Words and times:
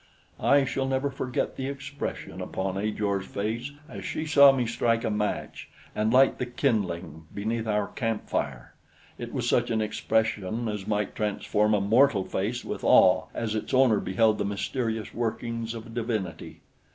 I 0.39 0.65
shall 0.65 0.87
never 0.87 1.11
forget 1.11 1.57
the 1.57 1.67
expression 1.67 2.41
upon 2.41 2.75
Ajor's 2.75 3.27
face 3.27 3.71
as 3.87 4.03
she 4.03 4.25
saw 4.25 4.51
me 4.51 4.65
strike 4.65 5.03
a 5.03 5.11
match 5.11 5.69
and 5.93 6.11
light 6.11 6.39
the 6.39 6.47
kindling 6.47 7.27
beneath 7.31 7.67
our 7.67 7.85
camp 7.87 8.27
fire. 8.27 8.73
It 9.19 9.31
was 9.31 9.47
such 9.47 9.69
an 9.69 9.79
expression 9.79 10.67
as 10.67 10.87
might 10.87 11.13
transform 11.13 11.75
a 11.75 11.81
mortal 11.81 12.23
face 12.25 12.65
with 12.65 12.83
awe 12.83 13.27
as 13.35 13.53
its 13.53 13.75
owner 13.75 13.99
beheld 13.99 14.39
the 14.39 14.43
mysterious 14.45 15.13
workings 15.13 15.75
of 15.75 15.93
divinity. 15.93 16.61